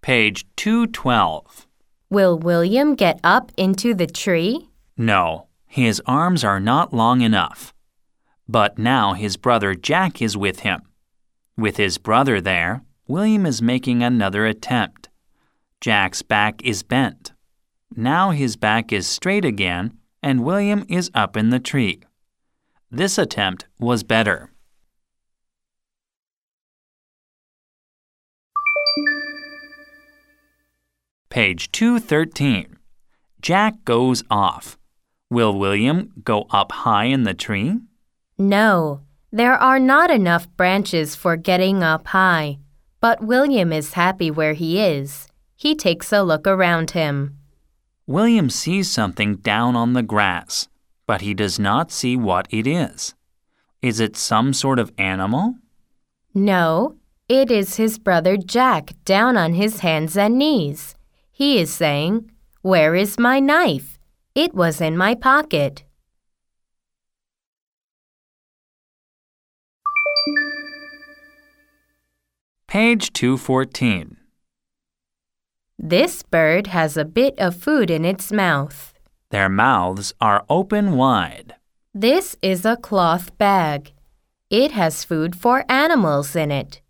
Page 0.00 0.46
212. 0.56 1.66
Will 2.10 2.38
William 2.38 2.94
get 2.94 3.20
up 3.22 3.52
into 3.56 3.92
the 3.94 4.06
tree? 4.06 4.70
No, 4.96 5.48
his 5.66 6.00
arms 6.06 6.42
are 6.42 6.60
not 6.60 6.94
long 6.94 7.20
enough. 7.20 7.74
But 8.48 8.78
now 8.78 9.12
his 9.12 9.36
brother 9.36 9.74
Jack 9.74 10.22
is 10.22 10.36
with 10.36 10.60
him. 10.60 10.80
With 11.56 11.76
his 11.76 11.98
brother 11.98 12.40
there, 12.40 12.82
William 13.06 13.44
is 13.44 13.60
making 13.60 14.02
another 14.02 14.46
attempt. 14.46 15.08
Jack's 15.80 16.22
back 16.22 16.64
is 16.64 16.82
bent. 16.82 17.32
Now 17.94 18.30
his 18.30 18.56
back 18.56 18.92
is 18.92 19.06
straight 19.06 19.44
again, 19.44 19.98
and 20.22 20.44
William 20.44 20.84
is 20.88 21.10
up 21.14 21.36
in 21.36 21.50
the 21.50 21.60
tree. 21.60 22.00
This 22.90 23.18
attempt 23.18 23.66
was 23.78 24.02
better. 24.02 24.50
Page 31.30 31.70
213. 31.72 32.78
Jack 33.42 33.84
goes 33.84 34.24
off. 34.30 34.78
Will 35.30 35.58
William 35.58 36.10
go 36.24 36.46
up 36.50 36.72
high 36.72 37.04
in 37.04 37.24
the 37.24 37.34
tree? 37.34 37.80
No, 38.38 39.02
there 39.30 39.54
are 39.54 39.78
not 39.78 40.10
enough 40.10 40.48
branches 40.56 41.14
for 41.14 41.36
getting 41.36 41.82
up 41.82 42.06
high. 42.08 42.58
But 43.00 43.22
William 43.22 43.72
is 43.72 43.92
happy 43.92 44.30
where 44.30 44.54
he 44.54 44.80
is. 44.80 45.28
He 45.54 45.74
takes 45.74 46.12
a 46.12 46.22
look 46.22 46.46
around 46.46 46.92
him. 46.92 47.36
William 48.06 48.48
sees 48.48 48.90
something 48.90 49.36
down 49.36 49.76
on 49.76 49.92
the 49.92 50.02
grass, 50.02 50.68
but 51.06 51.20
he 51.20 51.34
does 51.34 51.58
not 51.58 51.92
see 51.92 52.16
what 52.16 52.48
it 52.50 52.66
is. 52.66 53.14
Is 53.82 54.00
it 54.00 54.16
some 54.16 54.54
sort 54.54 54.78
of 54.78 54.92
animal? 54.96 55.56
No, 56.32 56.96
it 57.28 57.50
is 57.50 57.76
his 57.76 57.98
brother 57.98 58.38
Jack 58.38 58.92
down 59.04 59.36
on 59.36 59.52
his 59.54 59.80
hands 59.80 60.16
and 60.16 60.38
knees. 60.38 60.94
He 61.38 61.60
is 61.60 61.72
saying, 61.72 62.32
Where 62.62 62.96
is 62.96 63.16
my 63.16 63.38
knife? 63.38 63.96
It 64.34 64.54
was 64.54 64.80
in 64.80 64.96
my 64.96 65.14
pocket. 65.14 65.84
Page 72.66 73.12
214. 73.12 74.16
This 75.78 76.24
bird 76.24 76.66
has 76.66 76.96
a 76.96 77.04
bit 77.04 77.38
of 77.38 77.54
food 77.54 77.88
in 77.88 78.04
its 78.04 78.32
mouth. 78.32 78.92
Their 79.30 79.48
mouths 79.48 80.12
are 80.20 80.44
open 80.48 80.96
wide. 80.96 81.54
This 81.94 82.34
is 82.42 82.64
a 82.64 82.76
cloth 82.76 83.38
bag. 83.38 83.92
It 84.50 84.72
has 84.72 85.04
food 85.04 85.36
for 85.36 85.64
animals 85.68 86.34
in 86.34 86.50
it. 86.50 86.80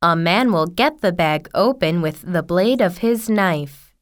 A 0.00 0.14
man 0.14 0.52
will 0.52 0.66
get 0.66 1.00
the 1.00 1.10
bag 1.10 1.48
open 1.54 2.00
with 2.00 2.22
the 2.22 2.44
blade 2.44 2.80
of 2.80 2.98
his 2.98 3.28
knife. 3.28 3.92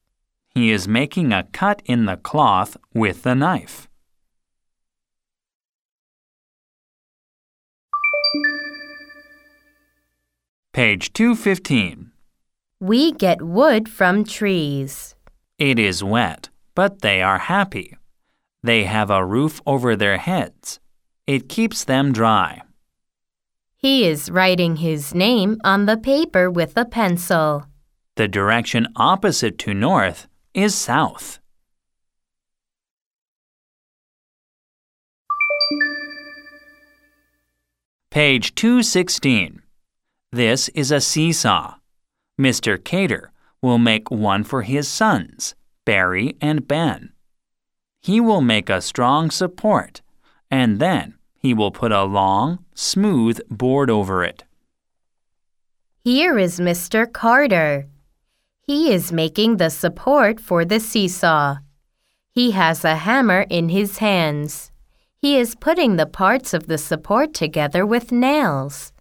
He 0.55 0.71
is 0.71 0.87
making 0.87 1.33
a 1.33 1.45
cut 1.45 1.81
in 1.87 2.05
the 2.05 2.19
cloth 2.19 2.77
with 2.93 3.23
the 3.23 3.35
knife. 3.35 3.89
Page 10.75 11.15
215. 11.15 12.13
We 12.79 13.13
get 13.13 13.41
wood 13.41 13.89
from 13.89 14.25
trees. 14.25 15.15
It 15.59 15.79
is 15.79 16.05
wet, 16.05 16.51
but 16.75 17.01
they 17.01 17.23
are 17.23 17.39
happy. 17.39 17.97
They 18.63 18.85
have 18.85 19.09
a 19.09 19.25
roof 19.25 19.63
over 19.65 19.97
their 19.97 20.19
heads. 20.19 20.79
It 21.27 21.49
keeps 21.49 21.85
them 21.85 22.13
dry. 22.13 22.61
He 23.79 24.07
is 24.07 24.31
writing 24.31 24.77
his 24.77 25.15
name 25.15 25.59
on 25.63 25.85
the 25.85 25.99
paper 25.99 26.51
with 26.51 26.77
a 26.77 26.87
pencil. 26.87 27.67
The 28.17 28.27
direction 28.27 28.89
opposite 28.97 29.59
to 29.59 29.75
north 29.75 30.27
is 30.55 30.75
south. 30.75 31.39
Page 38.11 38.55
216. 38.55 39.61
This 40.33 40.71
is 40.71 40.91
a 40.91 41.03
seesaw. 41.03 41.75
Mr. 42.41 42.83
Cater 42.83 43.31
will 43.61 43.77
make 43.77 44.11
one 44.11 44.43
for 44.43 44.63
his 44.63 44.89
sons, 44.89 45.55
Barry 45.85 46.35
and 46.41 46.67
Ben. 46.67 47.13
He 48.01 48.21
will 48.21 48.41
make 48.41 48.71
a 48.71 48.81
strong 48.81 49.31
support, 49.31 50.01
and 50.51 50.79
then 50.79 51.16
he 51.47 51.55
will 51.55 51.71
put 51.71 51.93
a 51.93 52.03
long, 52.03 52.59
smooth 52.75 53.39
board 53.49 53.89
over 53.89 54.25
it. 54.25 54.43
Here 56.03 56.37
is 56.37 56.59
Mr. 56.59 57.01
Carter. 57.11 57.87
He 58.63 58.93
is 58.93 59.13
making 59.13 59.59
the 59.59 59.71
support 59.71 60.41
for 60.41 60.65
the 60.65 60.81
seesaw. 60.81 61.59
He 62.33 62.51
has 62.51 62.85
a 62.85 62.97
hammer 62.97 63.47
in 63.49 63.69
his 63.69 63.99
hands. 63.99 64.73
He 65.17 65.39
is 65.39 65.55
putting 65.55 65.95
the 65.95 66.13
parts 66.23 66.53
of 66.53 66.67
the 66.67 66.79
support 66.79 67.33
together 67.33 67.87
with 67.87 68.11
nails. 68.11 68.93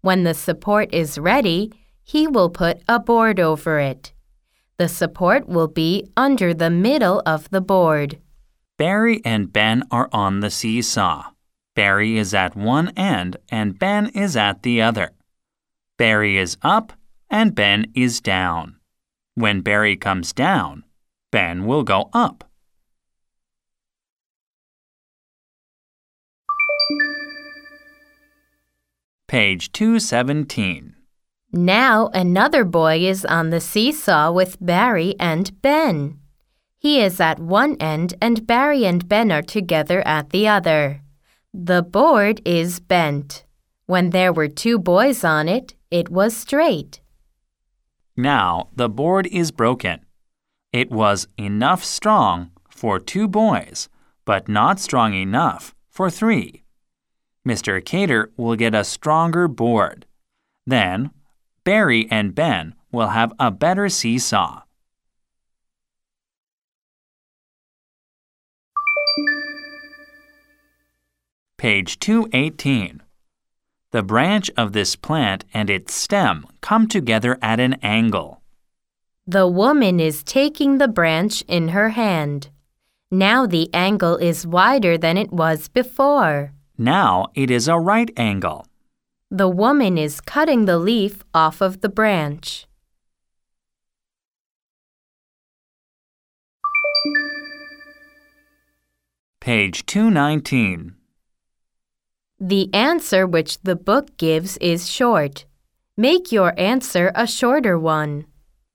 When 0.00 0.24
the 0.24 0.34
support 0.34 0.92
is 0.92 1.16
ready, 1.16 1.72
he 2.02 2.26
will 2.26 2.50
put 2.50 2.82
a 2.88 2.98
board 2.98 3.38
over 3.38 3.78
it. 3.78 4.12
The 4.78 4.88
support 4.88 5.48
will 5.48 5.68
be 5.68 6.04
under 6.16 6.52
the 6.52 6.70
middle 6.70 7.22
of 7.24 7.48
the 7.50 7.60
board. 7.60 8.18
Barry 8.78 9.22
and 9.24 9.52
Ben 9.52 9.84
are 9.92 10.08
on 10.12 10.40
the 10.40 10.50
seesaw. 10.50 11.33
Barry 11.74 12.16
is 12.18 12.32
at 12.32 12.56
one 12.56 12.90
end 12.90 13.36
and 13.50 13.78
Ben 13.78 14.08
is 14.08 14.36
at 14.36 14.62
the 14.62 14.80
other. 14.80 15.10
Barry 15.96 16.38
is 16.38 16.56
up 16.62 16.92
and 17.28 17.54
Ben 17.54 17.86
is 17.94 18.20
down. 18.20 18.76
When 19.34 19.60
Barry 19.60 19.96
comes 19.96 20.32
down, 20.32 20.84
Ben 21.32 21.66
will 21.66 21.82
go 21.82 22.10
up. 22.12 22.44
Page 29.26 29.72
217. 29.72 30.94
Now 31.50 32.08
another 32.14 32.64
boy 32.64 32.98
is 32.98 33.24
on 33.24 33.50
the 33.50 33.60
seesaw 33.60 34.30
with 34.30 34.58
Barry 34.60 35.14
and 35.18 35.60
Ben. 35.60 36.20
He 36.78 37.00
is 37.00 37.18
at 37.18 37.40
one 37.40 37.76
end 37.80 38.14
and 38.20 38.46
Barry 38.46 38.84
and 38.84 39.08
Ben 39.08 39.32
are 39.32 39.42
together 39.42 40.06
at 40.06 40.30
the 40.30 40.46
other. 40.46 41.03
The 41.56 41.84
board 41.84 42.40
is 42.44 42.80
bent. 42.80 43.44
When 43.86 44.10
there 44.10 44.32
were 44.32 44.48
two 44.48 44.76
boys 44.76 45.22
on 45.22 45.48
it, 45.48 45.74
it 45.88 46.08
was 46.08 46.36
straight. 46.36 47.00
Now 48.16 48.70
the 48.74 48.88
board 48.88 49.28
is 49.28 49.52
broken. 49.52 50.04
It 50.72 50.90
was 50.90 51.28
enough 51.38 51.84
strong 51.84 52.50
for 52.68 52.98
two 52.98 53.28
boys, 53.28 53.88
but 54.24 54.48
not 54.48 54.80
strong 54.80 55.14
enough 55.14 55.76
for 55.88 56.10
three. 56.10 56.64
Mr. 57.46 57.82
Cater 57.84 58.32
will 58.36 58.56
get 58.56 58.74
a 58.74 58.82
stronger 58.82 59.46
board. 59.46 60.06
Then, 60.66 61.12
Barry 61.62 62.08
and 62.10 62.34
Ben 62.34 62.74
will 62.90 63.10
have 63.10 63.32
a 63.38 63.52
better 63.52 63.88
seesaw. 63.88 64.62
Page 71.64 71.98
218. 71.98 73.00
The 73.90 74.02
branch 74.02 74.50
of 74.54 74.74
this 74.74 74.96
plant 74.96 75.46
and 75.54 75.70
its 75.70 75.94
stem 75.94 76.44
come 76.60 76.86
together 76.86 77.38
at 77.40 77.58
an 77.58 77.78
angle. 77.82 78.42
The 79.26 79.48
woman 79.48 79.98
is 79.98 80.22
taking 80.22 80.76
the 80.76 80.88
branch 80.88 81.40
in 81.48 81.68
her 81.68 81.88
hand. 81.88 82.50
Now 83.10 83.46
the 83.46 83.72
angle 83.72 84.18
is 84.18 84.46
wider 84.46 84.98
than 84.98 85.16
it 85.16 85.32
was 85.32 85.68
before. 85.68 86.52
Now 86.76 87.28
it 87.34 87.50
is 87.50 87.66
a 87.66 87.78
right 87.78 88.10
angle. 88.18 88.66
The 89.30 89.48
woman 89.48 89.96
is 89.96 90.20
cutting 90.20 90.66
the 90.66 90.76
leaf 90.76 91.24
off 91.32 91.62
of 91.62 91.80
the 91.80 91.88
branch. 91.88 92.66
Page 99.40 99.86
219. 99.86 100.96
The 102.40 102.68
answer 102.74 103.26
which 103.26 103.60
the 103.62 103.76
book 103.76 104.16
gives 104.16 104.56
is 104.58 104.90
short. 104.90 105.44
Make 105.96 106.32
your 106.32 106.52
answer 106.58 107.12
a 107.14 107.26
shorter 107.26 107.78
one. 107.78 108.26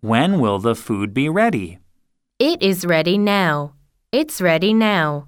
When 0.02 0.40
will 0.40 0.60
the 0.60 0.76
food 0.76 1.14
be 1.14 1.28
ready? 1.28 1.80
It 2.40 2.64
is 2.64 2.86
ready 2.86 3.18
now. 3.18 3.74
It's 4.14 4.42
ready 4.42 4.74
now. 4.74 5.28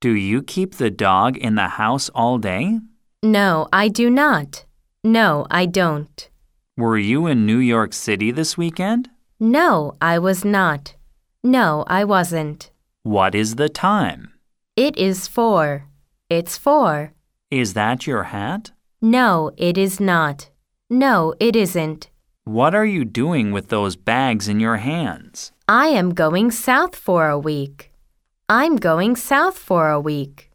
Do 0.00 0.12
you 0.12 0.42
keep 0.42 0.74
the 0.74 0.90
dog 0.90 1.38
in 1.38 1.54
the 1.54 1.68
house 1.68 2.10
all 2.10 2.36
day? 2.36 2.78
No, 3.22 3.68
I 3.72 3.88
do 3.88 4.10
not. 4.10 4.66
No, 5.02 5.46
I 5.50 5.66
don't. 5.66 6.28
Were 6.76 6.98
you 6.98 7.26
in 7.26 7.46
New 7.46 7.58
York 7.58 7.92
City 7.94 8.30
this 8.30 8.58
weekend? 8.58 9.08
No, 9.40 9.94
I 10.00 10.18
was 10.18 10.44
not. 10.44 10.94
No, 11.42 11.84
I 11.86 12.04
wasn't. 12.04 12.70
What 13.02 13.34
is 13.34 13.54
the 13.54 13.68
time? 13.68 14.32
It 14.76 14.96
is 14.96 15.26
four. 15.26 15.86
It's 16.28 16.56
four. 16.58 17.12
Is 17.52 17.74
that 17.74 18.06
your 18.06 18.22
hat? 18.22 18.72
No, 19.02 19.50
it 19.58 19.76
is 19.76 20.00
not. 20.00 20.48
No, 20.88 21.34
it 21.38 21.54
isn't. 21.54 22.08
What 22.44 22.74
are 22.74 22.86
you 22.86 23.04
doing 23.04 23.52
with 23.52 23.68
those 23.68 23.94
bags 23.94 24.48
in 24.48 24.58
your 24.58 24.78
hands? 24.78 25.52
I 25.68 25.88
am 25.88 26.14
going 26.14 26.50
south 26.50 26.96
for 26.96 27.28
a 27.28 27.38
week. 27.38 27.92
I'm 28.48 28.76
going 28.76 29.16
south 29.16 29.58
for 29.58 29.90
a 29.90 30.00
week. 30.00 30.50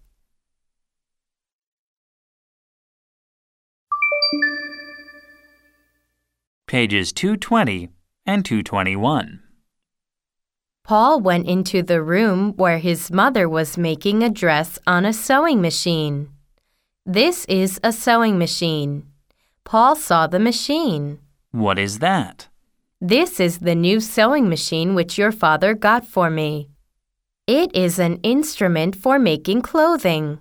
Pages 6.66 7.14
220 7.14 7.90
and 8.26 8.44
221. 8.44 9.44
Paul 10.84 11.20
went 11.20 11.46
into 11.46 11.84
the 11.84 12.02
room 12.02 12.54
where 12.56 12.80
his 12.80 13.12
mother 13.12 13.48
was 13.48 13.78
making 13.78 14.24
a 14.24 14.32
dress 14.32 14.80
on 14.88 15.06
a 15.06 15.14
sewing 15.14 15.62
machine. 15.62 16.30
This 17.10 17.46
is 17.46 17.80
a 17.86 17.94
sewing 17.94 18.38
machine. 18.38 19.06
Paul 19.64 19.96
saw 19.96 20.28
the 20.28 20.40
machine. 20.40 21.20
What 21.52 21.80
is 21.80 22.00
that? 22.00 22.50
This 23.00 23.40
is 23.40 23.60
the 23.60 23.76
new 23.76 24.02
sewing 24.02 24.50
machine 24.50 24.94
which 24.94 25.18
your 25.18 25.32
father 25.32 25.74
got 25.74 26.06
for 26.06 26.30
me. 26.30 26.68
It 27.48 27.74
is 27.74 27.98
an 27.98 28.18
instrument 28.24 28.94
for 28.94 29.20
making 29.20 29.62
clothing. 29.62 30.40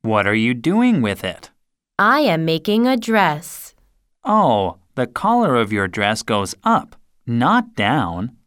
What 0.00 0.26
are 0.26 0.34
you 0.34 0.54
doing 0.54 1.02
with 1.02 1.22
it? 1.22 1.50
I 1.98 2.20
am 2.20 2.46
making 2.46 2.86
a 2.86 2.96
dress. 2.96 3.74
Oh, 4.24 4.78
the 4.94 5.06
collar 5.06 5.56
of 5.56 5.70
your 5.70 5.86
dress 5.86 6.22
goes 6.22 6.54
up, 6.64 6.96
not 7.26 7.74
down. 7.74 8.38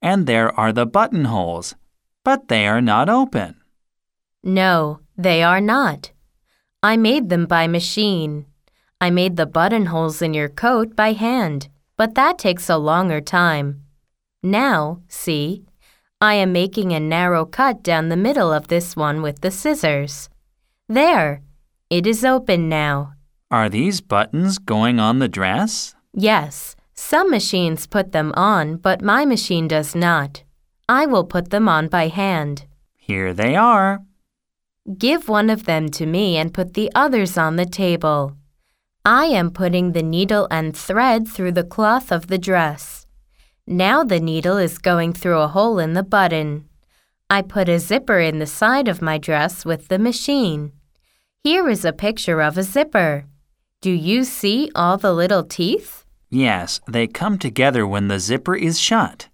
And 0.00 0.26
there 0.26 0.58
are 0.58 0.72
the 0.72 0.86
buttonholes, 0.86 1.74
but 2.24 2.48
they 2.48 2.66
are 2.66 2.80
not 2.80 3.10
open. 3.10 3.56
No, 4.42 5.00
they 5.18 5.42
are 5.42 5.60
not. 5.60 6.12
I 6.82 6.96
made 6.96 7.28
them 7.28 7.46
by 7.46 7.66
machine. 7.66 8.46
I 9.00 9.10
made 9.10 9.36
the 9.36 9.46
buttonholes 9.46 10.22
in 10.22 10.32
your 10.32 10.48
coat 10.48 10.94
by 10.94 11.12
hand, 11.12 11.68
but 11.96 12.14
that 12.14 12.38
takes 12.38 12.70
a 12.70 12.76
longer 12.76 13.20
time. 13.20 13.82
Now, 14.44 15.02
see, 15.08 15.64
I 16.20 16.34
am 16.34 16.52
making 16.52 16.92
a 16.92 17.00
narrow 17.00 17.44
cut 17.44 17.82
down 17.82 18.08
the 18.08 18.16
middle 18.16 18.52
of 18.52 18.68
this 18.68 18.94
one 18.94 19.22
with 19.22 19.40
the 19.40 19.50
scissors. 19.50 20.28
There, 20.88 21.42
it 21.90 22.06
is 22.06 22.24
open 22.24 22.68
now. 22.68 23.14
Are 23.50 23.68
these 23.68 24.00
buttons 24.00 24.58
going 24.58 25.00
on 25.00 25.18
the 25.18 25.28
dress? 25.28 25.96
Yes, 26.14 26.76
some 26.94 27.28
machines 27.28 27.88
put 27.88 28.12
them 28.12 28.32
on, 28.36 28.76
but 28.76 29.02
my 29.02 29.24
machine 29.24 29.66
does 29.66 29.96
not. 29.96 30.44
I 30.88 31.06
will 31.06 31.24
put 31.24 31.50
them 31.50 31.68
on 31.68 31.88
by 31.88 32.06
hand. 32.06 32.66
Here 32.96 33.34
they 33.34 33.56
are. 33.56 34.02
Give 34.96 35.28
one 35.28 35.50
of 35.50 35.64
them 35.64 35.90
to 35.90 36.06
me 36.06 36.38
and 36.38 36.54
put 36.54 36.72
the 36.72 36.90
others 36.94 37.36
on 37.36 37.56
the 37.56 37.66
table. 37.66 38.36
I 39.04 39.26
am 39.26 39.50
putting 39.50 39.92
the 39.92 40.02
needle 40.02 40.48
and 40.50 40.74
thread 40.74 41.28
through 41.28 41.52
the 41.52 41.64
cloth 41.64 42.10
of 42.10 42.28
the 42.28 42.38
dress. 42.38 43.06
Now 43.66 44.02
the 44.02 44.20
needle 44.20 44.56
is 44.56 44.78
going 44.78 45.12
through 45.12 45.40
a 45.40 45.48
hole 45.48 45.78
in 45.78 45.92
the 45.92 46.02
button. 46.02 46.68
I 47.28 47.42
put 47.42 47.68
a 47.68 47.78
zipper 47.78 48.18
in 48.18 48.38
the 48.38 48.46
side 48.46 48.88
of 48.88 49.02
my 49.02 49.18
dress 49.18 49.66
with 49.66 49.88
the 49.88 49.98
machine. 49.98 50.72
Here 51.44 51.68
is 51.68 51.84
a 51.84 51.92
picture 51.92 52.40
of 52.40 52.56
a 52.56 52.62
zipper. 52.62 53.26
Do 53.82 53.90
you 53.90 54.24
see 54.24 54.70
all 54.74 54.96
the 54.96 55.12
little 55.12 55.44
teeth? 55.44 56.06
Yes, 56.30 56.80
they 56.88 57.06
come 57.06 57.38
together 57.38 57.86
when 57.86 58.08
the 58.08 58.18
zipper 58.18 58.56
is 58.56 58.80
shut. 58.80 59.27